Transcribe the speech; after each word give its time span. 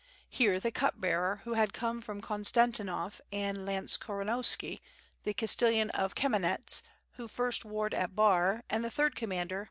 Here 0.31 0.53
were 0.53 0.59
the 0.59 0.71
Cup 0.71 0.99
bearer 0.99 1.41
who 1.43 1.53
had 1.53 1.73
come 1.73 2.01
from 2.01 2.21
Konstantinov 2.23 3.21
and 3.31 3.67
Lants 3.67 3.97
koronski 3.99 4.79
the 5.25 5.33
Castellan 5.35 5.91
of 5.91 6.15
Kamenets 6.15 6.81
who 7.17 7.27
first 7.27 7.65
warred 7.65 7.93
at 7.93 8.15
Bar, 8.15 8.63
and 8.67 8.83
the 8.83 8.89
third 8.89 9.15
commander. 9.15 9.59